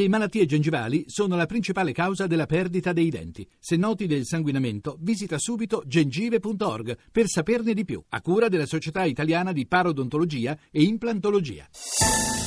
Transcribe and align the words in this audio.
Le 0.00 0.08
malattie 0.08 0.46
gengivali 0.46 1.04
sono 1.08 1.36
la 1.36 1.44
principale 1.44 1.92
causa 1.92 2.26
della 2.26 2.46
perdita 2.46 2.94
dei 2.94 3.10
denti. 3.10 3.46
Se 3.58 3.76
noti 3.76 4.06
del 4.06 4.24
sanguinamento, 4.24 4.96
visita 4.98 5.36
subito 5.36 5.82
gengive.org 5.84 6.96
per 7.12 7.26
saperne 7.26 7.74
di 7.74 7.84
più, 7.84 8.02
a 8.08 8.22
cura 8.22 8.48
della 8.48 8.64
Società 8.64 9.04
Italiana 9.04 9.52
di 9.52 9.66
Parodontologia 9.66 10.56
e 10.70 10.84
Implantologia. 10.84 11.68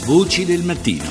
Voci 0.08 0.46
del 0.46 0.64
mattino. 0.64 1.04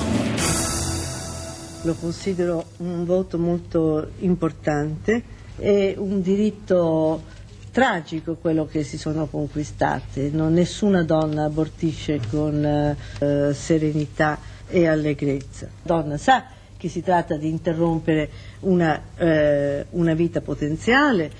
Lo 1.84 1.94
considero 1.94 2.70
un 2.78 3.04
voto 3.04 3.38
molto 3.38 4.10
importante, 4.18 5.22
è 5.54 5.94
un 5.96 6.22
diritto 6.22 7.22
tragico 7.70 8.34
quello 8.34 8.66
che 8.66 8.82
si 8.82 8.98
sono 8.98 9.26
conquistate, 9.26 10.30
non, 10.32 10.54
nessuna 10.54 11.04
donna 11.04 11.44
abortisce 11.44 12.20
con 12.28 12.64
eh, 12.64 13.54
serenità 13.54 14.50
e 14.72 14.88
allegrezza. 14.88 15.68
Donna 15.82 16.16
sa 16.16 16.46
che 16.78 16.88
si 16.88 17.02
tratta 17.02 17.36
di 17.36 17.48
interrompere 17.48 18.28
una, 18.60 19.00
eh, 19.16 19.86
una 19.90 20.14
vita 20.14 20.40
potenziale 20.40 21.30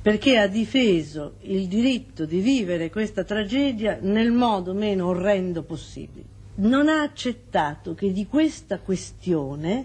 perché 0.00 0.38
ha 0.38 0.46
difeso 0.46 1.34
il 1.42 1.66
diritto 1.66 2.24
di 2.24 2.38
vivere 2.38 2.90
questa 2.90 3.24
tragedia 3.24 3.98
nel 4.00 4.30
modo 4.30 4.72
meno 4.72 5.08
orrendo 5.08 5.64
possibile. 5.64 6.24
Non 6.56 6.88
ha 6.88 7.02
accettato 7.02 7.94
che 7.94 8.12
di 8.12 8.26
questa 8.26 8.78
questione 8.78 9.84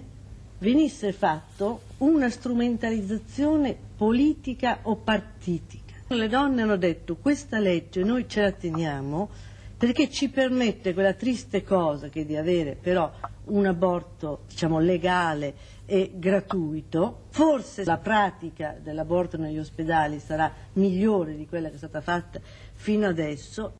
venisse 0.59 1.11
fatto 1.11 1.81
una 1.97 2.29
strumentalizzazione 2.29 3.75
politica 3.97 4.79
o 4.83 4.95
partitica. 4.95 5.95
Le 6.07 6.27
donne 6.27 6.61
hanno 6.61 6.77
detto 6.77 7.15
questa 7.15 7.57
legge 7.57 8.03
noi 8.03 8.29
ce 8.29 8.41
la 8.41 8.51
teniamo 8.51 9.29
perché 9.81 10.11
ci 10.11 10.29
permette 10.29 10.93
quella 10.93 11.13
triste 11.13 11.63
cosa 11.63 12.07
che 12.07 12.23
di 12.23 12.37
avere 12.37 12.75
però 12.79 13.11
un 13.45 13.65
aborto 13.65 14.41
diciamo, 14.47 14.77
legale 14.77 15.55
e 15.87 16.11
gratuito, 16.13 17.21
forse 17.29 17.83
la 17.83 17.97
pratica 17.97 18.77
dell'aborto 18.79 19.37
negli 19.37 19.57
ospedali 19.57 20.19
sarà 20.19 20.53
migliore 20.73 21.35
di 21.35 21.47
quella 21.47 21.69
che 21.69 21.73
è 21.73 21.77
stata 21.79 21.99
fatta 21.99 22.39
fino 22.73 23.07
adesso. 23.07 23.73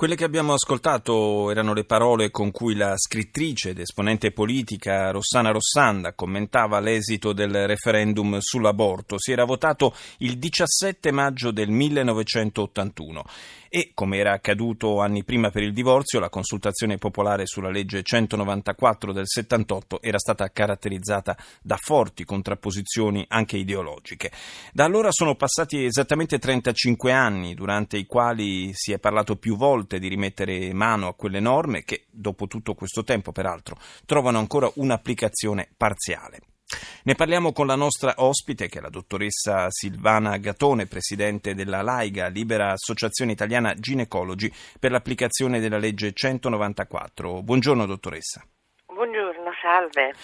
Quelle 0.00 0.16
che 0.16 0.24
abbiamo 0.24 0.54
ascoltato 0.54 1.50
erano 1.50 1.74
le 1.74 1.84
parole 1.84 2.30
con 2.30 2.50
cui 2.50 2.74
la 2.74 2.94
scrittrice 2.96 3.68
ed 3.68 3.80
esponente 3.80 4.32
politica 4.32 5.10
Rossana 5.10 5.50
Rossanda 5.50 6.14
commentava 6.14 6.80
l'esito 6.80 7.34
del 7.34 7.66
referendum 7.66 8.38
sull'aborto. 8.38 9.18
Si 9.18 9.30
era 9.30 9.44
votato 9.44 9.94
il 10.20 10.38
17 10.38 11.12
maggio 11.12 11.50
del 11.50 11.68
1981 11.68 13.24
e, 13.68 13.92
come 13.94 14.16
era 14.16 14.32
accaduto 14.32 15.00
anni 15.00 15.22
prima 15.22 15.50
per 15.50 15.62
il 15.62 15.72
divorzio, 15.72 16.18
la 16.18 16.28
consultazione 16.30 16.96
popolare 16.96 17.46
sulla 17.46 17.70
legge 17.70 18.02
194 18.02 19.12
del 19.12 19.28
78 19.28 20.00
era 20.02 20.18
stata 20.18 20.50
caratterizzata 20.50 21.36
da 21.62 21.76
forti 21.78 22.24
contrapposizioni 22.24 23.24
anche 23.28 23.58
ideologiche. 23.58 24.32
Da 24.72 24.86
allora 24.86 25.12
sono 25.12 25.36
passati 25.36 25.84
esattamente 25.84 26.38
35 26.38 27.12
anni, 27.12 27.54
durante 27.54 27.98
i 27.98 28.06
quali 28.06 28.70
si 28.72 28.92
è 28.92 28.98
parlato 28.98 29.36
più 29.36 29.56
volte 29.56 29.89
di 29.98 30.08
rimettere 30.08 30.72
mano 30.72 31.08
a 31.08 31.14
quelle 31.14 31.40
norme 31.40 31.82
che, 31.84 32.06
dopo 32.10 32.46
tutto 32.46 32.74
questo 32.74 33.02
tempo 33.02 33.32
peraltro, 33.32 33.78
trovano 34.06 34.38
ancora 34.38 34.70
un'applicazione 34.74 35.68
parziale. 35.76 36.40
Ne 37.02 37.14
parliamo 37.14 37.52
con 37.52 37.66
la 37.66 37.74
nostra 37.74 38.14
ospite, 38.18 38.68
che 38.68 38.78
è 38.78 38.82
la 38.82 38.90
dottoressa 38.90 39.66
Silvana 39.70 40.36
Gatone, 40.36 40.86
presidente 40.86 41.54
della 41.54 41.82
LAIGA, 41.82 42.28
Libera 42.28 42.72
Associazione 42.72 43.32
Italiana 43.32 43.74
Ginecologi, 43.74 44.52
per 44.78 44.92
l'applicazione 44.92 45.58
della 45.58 45.78
legge 45.78 46.12
194. 46.12 47.42
Buongiorno 47.42 47.86
dottoressa. 47.86 48.44
Salve. 49.60 50.14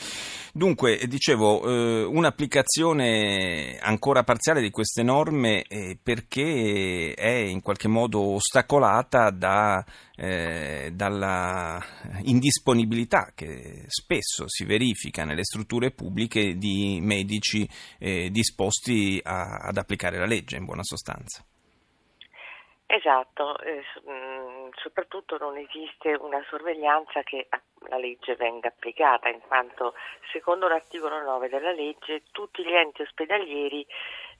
Dunque, 0.52 0.98
dicevo, 1.06 1.68
eh, 1.68 2.04
un'applicazione 2.04 3.78
ancora 3.78 4.24
parziale 4.24 4.62
di 4.62 4.70
queste 4.70 5.02
norme 5.02 5.64
eh, 5.64 5.98
perché 6.02 7.12
è 7.12 7.28
in 7.28 7.60
qualche 7.60 7.88
modo 7.88 8.20
ostacolata 8.36 9.30
da, 9.30 9.84
eh, 10.16 10.92
dalla 10.94 11.84
indisponibilità 12.22 13.32
che 13.34 13.84
spesso 13.88 14.44
si 14.48 14.64
verifica 14.64 15.24
nelle 15.24 15.44
strutture 15.44 15.90
pubbliche 15.90 16.56
di 16.56 17.00
medici 17.02 17.68
eh, 17.98 18.30
disposti 18.30 19.20
a, 19.22 19.58
ad 19.58 19.76
applicare 19.76 20.18
la 20.18 20.24
legge, 20.24 20.56
in 20.56 20.64
buona 20.64 20.82
sostanza. 20.82 21.44
Esatto, 22.88 23.58
eh, 23.58 23.82
mm, 24.08 24.68
soprattutto 24.76 25.36
non 25.38 25.56
esiste 25.56 26.14
una 26.20 26.40
sorveglianza 26.48 27.24
che 27.24 27.48
la 27.88 27.98
legge 27.98 28.36
venga 28.36 28.68
applicata, 28.68 29.28
in 29.28 29.40
quanto 29.40 29.94
secondo 30.30 30.68
l'articolo 30.68 31.20
9 31.20 31.48
della 31.48 31.72
legge 31.72 32.22
tutti 32.30 32.64
gli 32.64 32.72
enti 32.72 33.02
ospedalieri 33.02 33.84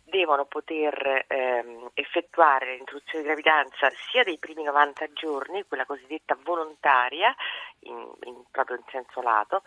devono 0.05 0.45
poter 0.45 1.25
ehm, 1.27 1.91
effettuare 1.95 2.77
l'interruzione 2.77 3.25
di 3.25 3.31
gravidanza 3.31 3.91
sia 4.09 4.23
dei 4.23 4.39
primi 4.39 4.63
90 4.63 5.13
giorni, 5.13 5.65
quella 5.67 5.85
cosiddetta 5.85 6.39
volontaria, 6.45 7.35
in, 7.81 8.13
in, 8.23 8.45
proprio 8.53 8.77
in 8.77 8.85
senso 8.89 9.21
lato, 9.23 9.63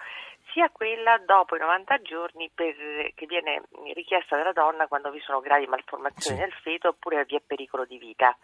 sia 0.51 0.69
quella 0.69 1.17
dopo 1.17 1.55
i 1.55 1.59
90 1.59 2.01
giorni 2.01 2.49
per, 2.53 2.75
che 3.13 3.25
viene 3.25 3.63
richiesta 3.93 4.37
dalla 4.37 4.53
donna 4.53 4.87
quando 4.87 5.11
vi 5.11 5.19
sono 5.19 5.39
gravi 5.39 5.67
malformazioni 5.67 6.37
sì. 6.37 6.43
del 6.43 6.53
feto 6.53 6.89
oppure 6.89 7.25
vi 7.25 7.35
è 7.35 7.41
pericolo 7.45 7.85
di 7.85 7.97
vita 7.97 8.35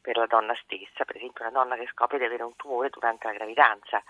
per 0.00 0.16
la 0.16 0.26
donna 0.26 0.54
stessa, 0.62 1.04
per 1.04 1.16
esempio 1.16 1.44
una 1.44 1.58
donna 1.58 1.76
che 1.76 1.88
scopre 1.92 2.18
di 2.18 2.24
avere 2.24 2.42
un 2.42 2.56
tumore 2.56 2.88
durante 2.90 3.26
la 3.26 3.34
gravidanza. 3.34 4.02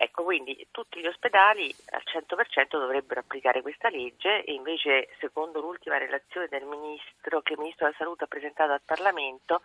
Ecco, 0.00 0.22
quindi 0.22 0.68
tutti 0.70 1.00
gli 1.00 1.08
ospedali 1.08 1.74
al 1.90 2.02
100% 2.04 2.78
dovrebbero 2.78 3.18
applicare 3.18 3.62
questa 3.62 3.88
legge 3.88 4.44
e 4.44 4.52
invece, 4.52 5.08
secondo 5.18 5.60
l'ultima 5.60 5.98
relazione 5.98 6.46
del 6.46 6.64
ministro 6.66 7.40
che 7.40 7.54
il 7.54 7.58
Ministro 7.58 7.86
della 7.86 7.96
Salute 7.98 8.22
ha 8.22 8.28
presentato 8.28 8.70
al 8.70 8.80
Parlamento, 8.84 9.62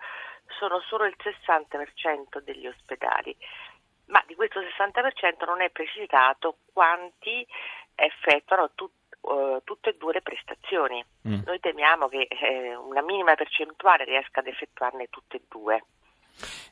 sono 0.58 0.80
solo 0.88 1.06
il 1.06 1.16
60% 1.20 2.40
degli 2.40 2.66
ospedali. 2.66 3.38
Ma 4.08 4.24
di 4.28 4.36
questo 4.36 4.60
60% 4.60 5.46
non 5.46 5.62
è 5.62 5.70
precisato 5.70 6.58
quanti 6.74 7.46
effettuano 7.96 8.72
tutti 8.76 9.02
uh, 9.24 9.62
tutte 9.64 9.92
e 9.92 9.98
due 9.98 10.14
le 10.14 10.22
prestazioni. 10.22 11.04
Mm. 11.28 11.42
Noi 11.46 11.60
temiamo 11.60 12.08
che 12.08 12.28
eh, 12.30 12.76
una 12.76 13.02
minima 13.02 13.36
percentuale 13.36 14.04
riesca 14.04 14.40
ad 14.40 14.48
effettuarne 14.48 15.08
tutte 15.10 15.38
e 15.38 15.42
due. 15.48 15.84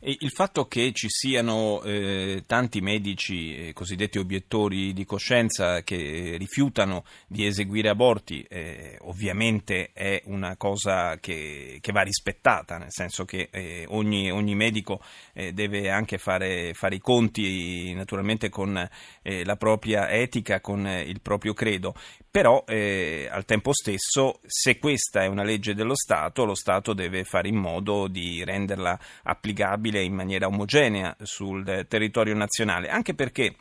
Il 0.03 0.31
fatto 0.31 0.65
che 0.65 0.91
ci 0.93 1.07
siano 1.09 1.83
eh, 1.83 2.43
tanti 2.47 2.81
medici 2.81 3.67
eh, 3.67 3.73
cosiddetti 3.73 4.17
obiettori 4.17 4.93
di 4.93 5.05
coscienza 5.05 5.83
che 5.83 6.37
rifiutano 6.39 7.03
di 7.27 7.45
eseguire 7.45 7.89
aborti 7.89 8.41
eh, 8.49 8.97
ovviamente 9.01 9.91
è 9.93 10.21
una 10.25 10.57
cosa 10.57 11.17
che, 11.19 11.77
che, 11.79 11.91
va 11.91 12.01
rispettata, 12.01 12.79
nel 12.79 12.91
senso 12.91 13.25
che 13.25 13.49
eh, 13.51 13.85
ogni, 13.89 14.31
ogni, 14.31 14.55
medico 14.55 15.01
eh, 15.33 15.53
deve 15.53 15.91
anche 15.91 16.17
fare, 16.17 16.73
fare, 16.73 16.95
i 16.95 16.99
conti 16.99 17.93
naturalmente 17.93 18.49
con 18.49 18.89
eh, 19.21 19.45
la 19.45 19.55
propria 19.55 20.09
etica, 20.09 20.61
con 20.61 20.85
il 20.87 21.21
proprio 21.21 21.53
credo, 21.53 21.93
però 22.31 22.63
al 22.65 23.43
tempo 23.45 23.73
stesso 23.73 24.39
se 24.45 24.79
questa 24.79 25.23
è 25.23 25.27
una 25.27 25.43
legge 25.43 25.75
dello 25.75 25.95
Stato, 25.95 26.45
lo 26.45 26.55
Stato 26.55 26.93
deve 26.93 27.25
fare 27.25 27.49
in 27.49 27.57
modo 27.57 28.07
di 28.07 28.43
renderla 28.43 28.97
applicabile 29.23 30.01
in 30.01 30.13
maniera 30.13 30.47
omogenea 30.47 31.15
sul 31.21 31.85
territorio 31.87 32.33
nazionale, 32.33 32.87
anche 32.87 33.13
perché 33.13 33.55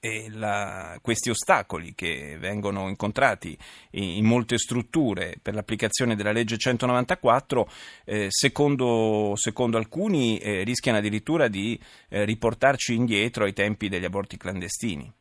eh, 0.00 0.28
la, 0.30 0.98
questi 1.02 1.30
ostacoli 1.30 1.94
che 1.94 2.36
vengono 2.38 2.88
incontrati 2.88 3.56
in, 3.92 4.04
in, 4.04 4.24
molte 4.24 4.58
strutture 4.58 5.36
per 5.40 5.54
l'applicazione 5.54 6.14
della 6.14 6.32
legge 6.32 6.58
194, 6.58 7.70
eh, 8.04 8.26
secondo, 8.30 9.32
secondo, 9.34 9.78
alcuni, 9.78 10.38
eh, 10.38 10.62
rischiano 10.62 10.98
addirittura 10.98 11.48
di 11.48 11.78
eh, 12.08 12.24
riportarci 12.24 12.94
indietro 12.94 13.44
ai 13.44 13.52
tempi 13.52 13.88
degli 13.88 14.04
aborti 14.04 14.36
clandestini. 14.36 15.12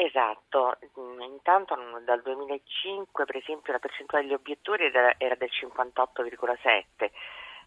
Esatto, 0.00 0.78
mm, 0.96 1.20
intanto 1.22 1.74
dal 2.04 2.22
2005 2.22 3.24
per 3.24 3.34
esempio 3.34 3.72
la 3.72 3.80
percentuale 3.80 4.24
degli 4.24 4.34
obiettori 4.34 4.84
era, 4.84 5.34
del 5.34 5.50
58,7 5.50 7.10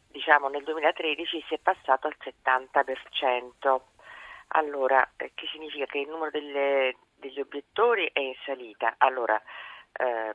diciamo 0.07 0.47
nel 0.47 0.63
2013 0.63 1.43
si 1.45 1.55
è 1.55 1.57
passato 1.57 2.07
al 2.07 2.15
70%. 2.17 3.81
Allora, 4.53 5.11
eh, 5.17 5.31
che 5.35 5.45
significa 5.47 5.85
che 5.85 5.99
il 5.99 6.07
numero 6.07 6.31
delle, 6.31 6.95
degli 7.15 7.41
obiettori 7.41 8.09
è 8.13 8.19
in 8.19 8.35
salita. 8.45 8.95
Allora, 8.97 9.41
eh, 9.91 10.33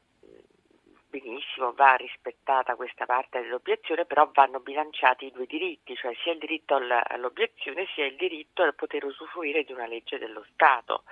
benissimo, 1.09 1.73
va 1.73 1.95
rispettata 1.95 2.77
questa 2.77 3.07
parte 3.07 3.41
dell'obiezione, 3.41 4.05
però 4.05 4.29
vanno 4.35 4.61
bilanciati 4.61 5.27
i 5.27 5.33
due 5.33 5.47
diritti, 5.47 5.97
cioè 5.97 6.15
sia 6.23 6.33
il 6.33 6.39
diritto 6.39 6.77
all'obiezione 6.77 7.87
sia 7.95 8.05
il 8.05 8.17
diritto 8.17 8.63
a 8.63 8.73
poter 8.73 9.05
usufruire 9.05 9.65
di 9.65 9.73
una 9.73 9.87
legge 9.87 10.19
dello 10.19 10.45
Stato. 10.53 11.05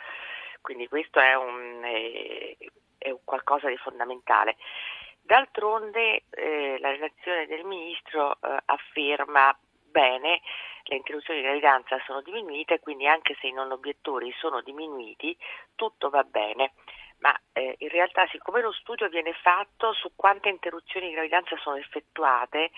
Quindi 0.65 0.89
questo 0.89 1.21
è 1.21 1.35
un, 1.35 1.83
è, 1.83 2.57
è 2.97 3.11
un 3.11 3.21
qualcosa 3.23 3.69
di 3.69 3.77
fondamentale. 3.77 4.57
D'altronde 5.21 6.23
eh, 6.31 6.79
la 6.79 6.89
relazione 6.89 7.47
del 7.47 7.65
Ministro 7.65 8.33
eh, 8.33 8.57
afferma 8.65 9.55
bene, 9.69 10.41
le 10.85 10.97
interruzioni 10.97 11.41
di 11.41 11.45
gravidanza 11.45 12.01
sono 12.07 12.23
diminuite, 12.23 12.81
quindi 12.81 13.07
anche 13.07 13.37
se 13.41 13.49
i 13.49 13.53
non 13.53 13.73
obiettori 13.73 14.33
sono 14.39 14.63
diminuiti, 14.63 15.37
tutto 15.75 16.09
va 16.09 16.23
bene. 16.23 16.73
Ma 17.19 17.39
eh, 17.53 17.75
in 17.81 17.89
realtà, 17.91 18.27
siccome 18.29 18.63
lo 18.63 18.73
studio 18.73 19.11
viene 19.11 19.35
fatto 19.35 19.93
su 19.93 20.13
quante 20.17 20.49
interruzioni 20.49 21.09
di 21.09 21.13
gravidanza 21.13 21.59
sono 21.59 21.77
effettuate, 21.77 22.71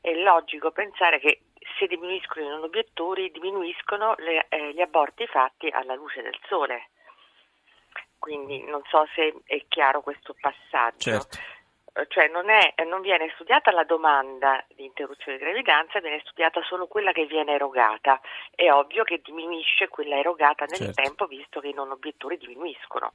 è 0.00 0.14
logico 0.14 0.70
pensare 0.70 1.18
che 1.18 1.42
se 1.78 1.86
diminuiscono 1.86 2.46
i 2.46 2.48
non 2.48 2.62
obiettori, 2.62 3.30
diminuiscono 3.30 4.14
le, 4.16 4.46
eh, 4.48 4.72
gli 4.72 4.80
aborti 4.80 5.26
fatti 5.26 5.68
alla 5.68 5.94
luce 5.94 6.22
del 6.22 6.38
sole. 6.48 6.88
Quindi 8.24 8.64
non 8.64 8.80
so 8.88 9.06
se 9.14 9.34
è 9.44 9.62
chiaro 9.68 10.00
questo 10.00 10.34
passaggio. 10.40 10.96
Certo. 10.96 11.36
Eh, 11.92 12.06
cioè 12.08 12.28
non, 12.28 12.48
è, 12.48 12.72
non, 12.88 13.02
viene 13.02 13.30
studiata 13.34 13.70
la 13.70 13.84
domanda 13.84 14.64
di 14.74 14.86
interruzione 14.86 15.36
di 15.36 15.44
gravidanza, 15.44 16.00
viene 16.00 16.22
studiata 16.24 16.62
solo 16.62 16.86
quella 16.86 17.12
che 17.12 17.26
viene 17.26 17.52
erogata. 17.52 18.18
È 18.54 18.70
ovvio 18.70 19.04
che 19.04 19.20
diminuisce 19.22 19.88
quella 19.88 20.16
erogata 20.16 20.64
nel 20.64 20.78
Certo. 20.78 21.02
tempo 21.02 21.26
visto 21.26 21.60
che 21.60 21.68
i 21.68 21.74
non 21.74 21.90
obiettori 21.90 22.38
diminuiscono. 22.38 23.12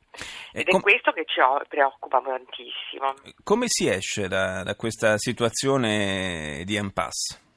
Ed 0.51 0.69
com- 0.69 0.77
è 0.79 0.83
questo 0.83 1.11
che 1.11 1.25
ci 1.25 1.41
preoccupa 1.67 2.21
tantissimo. 2.21 3.15
Come 3.43 3.65
si 3.67 3.89
esce 3.89 4.27
da, 4.27 4.61
da 4.61 4.75
questa 4.75 5.17
situazione 5.17 6.61
di 6.65 6.75
impasse? 6.75 7.48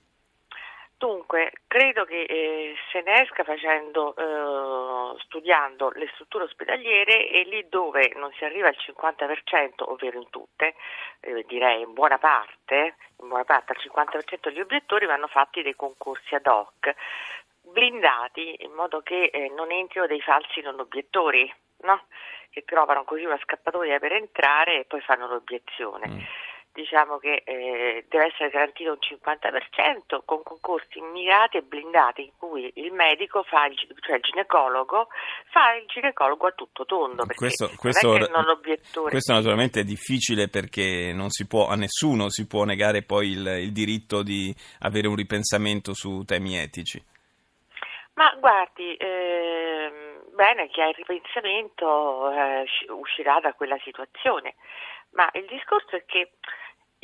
Dunque, 1.03 1.51
credo 1.67 2.05
che 2.05 2.23
eh, 2.23 2.77
se 2.93 3.01
ne 3.01 3.23
esca 3.23 3.43
facendo, 3.43 4.15
eh, 4.15 5.19
studiando 5.23 5.91
le 5.97 6.09
strutture 6.15 6.45
ospedaliere 6.45 7.29
e 7.29 7.43
lì 7.43 7.69
dove 7.69 8.13
non 8.15 8.31
si 8.35 8.45
arriva 8.45 8.69
al 8.69 8.77
50%, 8.79 9.83
ovvero 9.91 10.19
in 10.21 10.31
tutte, 10.31 10.77
eh, 11.19 11.45
direi 11.49 11.83
in 11.83 11.93
buona 11.93 12.19
parte, 12.19 12.95
in 13.19 13.27
buona 13.27 13.43
parte 13.43 13.73
al 13.73 13.79
50% 13.81 14.49
degli 14.49 14.61
obiettori 14.61 15.07
vanno 15.07 15.27
fatti 15.27 15.63
dei 15.63 15.75
concorsi 15.75 16.37
ad 16.37 16.47
hoc, 16.47 16.95
blindati 17.63 18.63
in 18.63 18.71
modo 18.71 19.01
che 19.01 19.25
eh, 19.25 19.49
non 19.57 19.73
entrino 19.73 20.07
dei 20.07 20.21
falsi 20.21 20.61
non 20.61 20.79
obiettori, 20.79 21.53
no? 21.79 22.05
che 22.51 22.63
trovano 22.65 23.03
così 23.03 23.25
una 23.25 23.41
scappatoia 23.43 23.99
per 23.99 24.13
entrare 24.13 24.79
e 24.79 24.85
poi 24.85 25.01
fanno 25.01 25.27
l'obiezione. 25.27 26.09
Mm. 26.09 26.21
Diciamo 26.75 27.19
che 27.19 27.43
eh, 27.45 28.07
deve 28.09 28.27
essere 28.33 28.49
garantito 28.49 28.93
un 28.93 28.99
50% 28.99 30.23
con 30.25 30.43
concorsi 30.43 31.01
mirati 31.03 31.59
e 31.59 31.63
blindati 31.63 32.23
in 32.23 32.31
cui 32.39 32.73
il 32.77 32.93
medico 32.93 33.43
fa 33.43 33.67
il, 33.67 33.77
cioè 34.01 34.17
il 34.17 34.23
ginecologo 34.23 35.09
fa 35.51 35.75
il 35.75 35.85
ginecologo 35.87 36.47
a 36.47 36.53
tutto 36.53 36.87
tondo 36.87 37.27
perché 37.27 37.35
Questo, 37.37 37.67
non 37.67 37.77
questo- 37.77 39.03
questo 39.03 39.33
naturalmente 39.35 39.81
è 39.81 39.85
difficile 39.85 40.49
perché 40.49 41.13
non 41.13 41.29
si 41.29 41.47
può, 41.47 41.69
a 41.69 41.77
nessuno 41.77 42.31
si 42.31 42.47
può 42.47 42.65
negare 42.65 43.03
poi 43.03 43.33
il, 43.33 43.47
il 43.47 43.73
diritto 43.73 44.23
di 44.23 44.55
avere 44.81 45.09
un 45.09 45.17
ripensamento 45.17 45.93
su 45.93 46.25
temi 46.25 46.57
etici. 46.57 47.05
Ma 48.15 48.35
guardi, 48.41 48.97
ehm, 48.99 50.25
bene 50.35 50.69
che 50.71 50.81
ha 50.83 50.89
il 50.89 50.95
ripensamento 50.95 52.31
eh, 52.31 52.65
sci- 52.67 52.91
uscirà 52.91 53.41
da 53.41 53.53
quella 53.53 53.79
situazione, 53.83 54.55
ma 55.11 55.29
il 55.33 55.45
discorso 55.47 55.97
è 55.97 56.05
che 56.07 56.33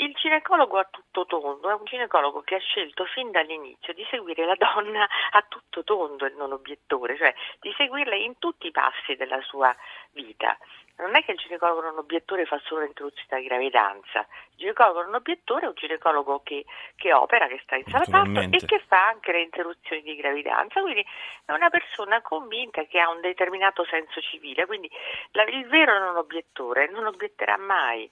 il 0.01 0.13
ginecologo 0.15 0.79
a 0.79 0.87
tutto 0.91 1.27
tondo 1.27 1.71
è 1.71 1.75
un 1.75 1.85
ginecologo 1.85 2.43
che 2.43 2.57
ha 2.57 2.61
scelto 2.61 3.05
fin 3.07 3.31
dall'inizio 3.31 3.93
di 3.95 4.07
seguire 4.11 4.45
la 4.45 4.55
donna 4.57 5.09
a 5.31 5.45
tutto 5.49 5.83
tondo 5.83 6.25
e 6.25 6.33
non 6.37 6.53
obiettore, 6.53 7.17
cioè 7.17 7.35
di 7.61 7.73
seguirla 7.77 8.15
in 8.15 8.39
tutti 8.39 8.69
i 8.69 8.71
passi 8.71 9.17
della 9.17 9.41
sua 9.43 9.75
vita. 10.13 10.57
Non 10.99 11.15
è 11.15 11.25
che 11.25 11.33
il 11.33 11.39
ginecologo 11.39 11.81
non 11.81 11.99
obiettore 11.99 12.45
fa 12.45 12.61
solo 12.65 12.83
l'interruzione 12.83 13.41
di 13.41 13.47
gravidanza, 13.47 14.21
il 14.51 14.57
ginecologo 14.57 15.03
non 15.03 15.15
obiettore 15.15 15.65
è 15.67 15.69
un 15.69 15.75
ginecologo 15.75 16.43
che, 16.43 16.65
che 16.97 17.13
opera, 17.13 17.47
che 17.47 17.61
sta 17.63 17.77
in 17.77 17.85
sala 17.87 18.05
parto 18.11 18.41
e 18.41 18.59
che 18.67 18.81
fa 18.87 19.07
anche 19.07 19.31
le 19.33 19.43
interruzioni 19.43 20.03
di 20.03 20.17
gravidanza, 20.17 20.81
quindi 20.81 21.05
è 21.45 21.53
una 21.53 21.71
persona 21.71 22.21
convinta 22.21 22.85
che 22.85 22.99
ha 23.01 23.11
un 23.11 23.21
determinato 23.21 23.85
senso 23.85 24.21
civile, 24.21 24.67
quindi 24.67 24.91
la- 25.33 25.45
il 25.45 25.67
vero 25.69 25.99
non 25.99 26.17
obiettore 26.17 26.89
non 26.91 27.07
obietterà 27.07 27.57
mai. 27.57 28.09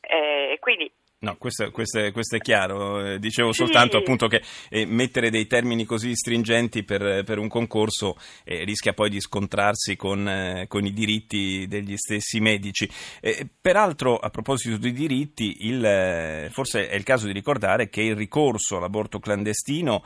Eh, 0.00 0.58
quindi 0.60 0.90
No, 1.24 1.36
questo, 1.38 1.70
questo 1.70 2.00
è, 2.00 2.12
questo 2.12 2.36
è 2.36 2.38
chiaro. 2.38 3.12
Eh, 3.12 3.18
Dicevo 3.18 3.52
Sì. 3.52 3.64
soltanto 3.64 3.96
appunto 3.96 4.26
che 4.26 4.42
eh, 4.68 4.84
mettere 4.84 5.30
dei 5.30 5.46
termini 5.46 5.86
così 5.86 6.14
stringenti 6.14 6.82
per, 6.82 7.24
per 7.24 7.38
un 7.38 7.48
concorso 7.48 8.18
eh, 8.44 8.62
rischia 8.64 8.92
poi 8.92 9.08
di 9.08 9.20
scontrarsi 9.20 9.96
con, 9.96 10.28
eh, 10.28 10.66
con 10.68 10.84
i 10.84 10.92
diritti 10.92 11.66
degli 11.66 11.96
stessi 11.96 12.40
medici. 12.40 12.86
Eh, 13.22 13.48
peraltro, 13.58 14.18
a 14.18 14.28
proposito 14.28 14.76
di 14.76 14.92
diritti, 14.92 15.66
il, 15.66 15.82
eh, 15.82 16.48
forse 16.52 16.90
è 16.90 16.94
il 16.94 17.04
caso 17.04 17.24
di 17.24 17.32
ricordare 17.32 17.88
che 17.88 18.02
il 18.02 18.16
ricorso 18.16 18.76
all'aborto 18.76 19.18
clandestino 19.18 20.04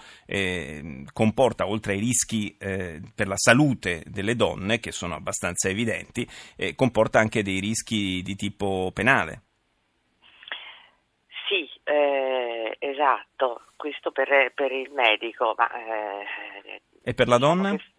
comporta, 1.13 1.67
oltre 1.67 1.95
ai 1.95 2.01
rischi 2.01 2.55
per 2.59 3.27
la 3.27 3.37
salute 3.37 4.05
delle 4.07 4.37
donne, 4.37 4.79
che 4.79 4.93
sono 4.93 5.15
abbastanza 5.15 5.69
evidenti, 5.69 6.29
comporta 6.75 7.19
anche 7.19 7.43
dei 7.43 7.61
rischi 7.61 8.23
di 8.23 8.37
tipo 8.37 8.91
penale. 8.93 9.48
Sì, 11.59 11.81
eh, 11.85 12.77
esatto, 12.79 13.63
questo 13.77 14.11
per, 14.13 14.53
per 14.55 14.71
il 14.73 14.91
medico, 14.93 15.55
ma 15.57 15.69
eh, 15.73 16.81
E 17.03 17.15
per 17.15 17.27
la 17.29 17.39
donna? 17.39 17.71
diciamo 17.71 17.77
che 17.79 17.97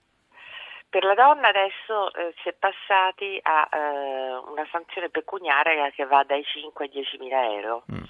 Per 0.90 1.04
la 1.04 1.14
donna 1.16 1.48
adesso 1.50 2.14
eh, 2.14 2.34
si 2.42 2.50
è 2.50 2.54
passati 2.54 3.40
a 3.42 3.70
eh, 3.72 4.36
una 4.52 4.68
sanzione 4.72 5.10
pecuniaria 5.10 5.90
che 5.92 6.06
va 6.06 6.24
dai 6.24 6.44
5 6.44 6.86
ai 6.86 6.92
10 6.92 7.18
mila 7.18 7.44
euro. 7.54 7.84
Mm. 7.92 8.04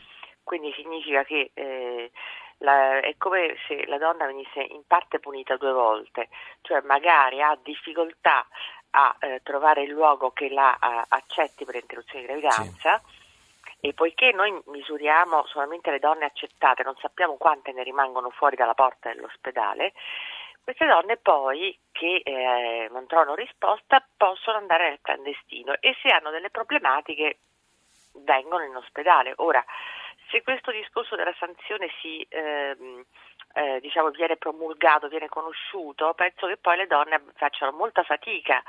Quindi 0.44 0.72
significa 0.74 1.24
che 1.24 1.52
eh, 1.54 2.12
la- 2.60 3.00
è 3.00 3.16
come 3.18 3.56
se 3.68 3.86
la 3.88 3.98
donna 3.98 4.26
venisse 4.26 4.62
in 4.62 4.84
parte 4.88 5.20
punita 5.20 5.58
due 5.58 5.72
volte, 5.72 6.30
cioè 6.62 6.82
magari 6.82 7.42
ha 7.42 7.58
difficoltà 7.62 8.46
a 8.92 9.16
eh, 9.20 9.42
trovare 9.44 9.84
il 9.84 9.92
luogo 9.92 10.32
che 10.32 10.50
la 10.50 10.74
eh, 10.76 11.06
accetti 11.10 11.66
per 11.66 11.76
interruzione 11.76 12.22
di 12.22 12.28
gravidanza. 12.28 13.02
E 13.82 13.94
poiché 13.94 14.32
noi 14.34 14.58
misuriamo 14.66 15.46
solamente 15.46 15.90
le 15.90 16.00
donne 16.00 16.26
accettate, 16.26 16.84
non 16.84 16.96
sappiamo 16.98 17.38
quante 17.38 17.72
ne 17.72 17.84
rimangono 17.84 18.30
fuori 18.30 18.56
dalla 18.56 18.74
porta 18.74 19.12
dell'ospedale, 19.12 19.94
queste 20.64 20.86
donne 20.86 21.18
poi 21.18 21.78
che 21.92 22.22
eh, 22.24 22.88
non 22.92 23.08
trovano 23.08 23.34
risposta 23.34 24.06
possono 24.16 24.58
andare 24.58 24.90
nel 24.90 25.00
clandestino 25.02 25.74
e 25.80 25.96
se 26.02 26.10
hanno 26.10 26.30
delle 26.30 26.52
problematiche 26.52 27.40
vengono 28.24 28.64
in 28.64 28.76
ospedale. 28.76 29.34
Ora, 29.38 29.64
se 30.30 30.44
questo 30.44 30.72
discorso 30.72 31.16
della 31.16 31.34
sanzione 31.40 31.90
si, 32.02 32.24
ehm, 32.30 33.04
eh, 33.54 33.80
diciamo, 33.80 34.12
viene 34.12 34.38
promulgato, 34.38 35.08
viene 35.08 35.28
conosciuto, 35.28 36.14
penso 36.14 36.46
che 36.46 36.58
poi 36.58 36.78
le 36.78 36.88
donne 36.88 37.20
facciano 37.36 37.72
molta 37.72 38.04
fatica 38.04 38.62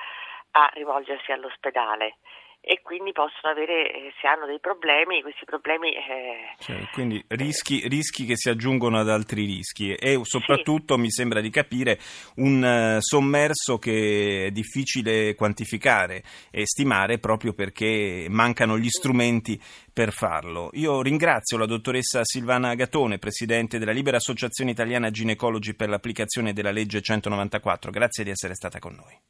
a 0.52 0.70
rivolgersi 0.72 1.32
all'ospedale 1.32 2.17
e 2.62 2.81
quindi 2.82 3.12
possono 3.12 3.52
avere, 3.52 3.90
eh, 3.90 4.12
se 4.20 4.26
hanno 4.26 4.44
dei 4.44 4.60
problemi, 4.60 5.22
questi 5.22 5.44
problemi 5.46 5.94
eh, 5.94 6.55
Cioè, 6.58 6.88
quindi 6.93 7.22
rischi, 7.29 7.88
rischi 7.88 8.26
che 8.26 8.36
si 8.36 8.50
aggiungono 8.50 8.98
ad 8.98 9.08
altri 9.08 9.46
rischi 9.46 9.94
e 9.94 10.20
soprattutto 10.22 10.98
mi 10.98 11.10
sembra 11.10 11.40
di 11.40 11.48
capire 11.48 11.98
un 12.36 12.62
eh, 12.62 12.96
sommerso 13.00 13.79
che 13.79 14.46
è 14.46 14.50
difficile 14.50 15.34
quantificare 15.34 16.22
e 16.50 16.67
stimare 16.67 17.19
proprio 17.19 17.55
perché 17.55 18.26
mancano 18.29 18.79
gli 18.79 18.88
strumenti 18.88 19.58
per 19.93 20.12
farlo. 20.12 20.69
Io 20.74 21.00
ringrazio 21.00 21.56
la 21.56 21.67
dottoressa 21.67 22.24
Silvana 22.24 22.74
Gatone, 22.74 23.19
presidente 23.19 23.79
della 23.79 23.93
Libera 23.93 24.19
Associazione 24.19 24.70
Italiana 24.70 25.10
Ginecologi 25.10 25.74
per 25.74 25.88
l'applicazione 25.88 26.52
della 26.52 26.70
legge 26.70 27.00
194. 27.00 27.90
Grazie 27.90 28.24
di 28.24 28.31
essere 28.31 28.55
stata 28.55 28.79
con 28.79 28.94
noi. 28.94 29.29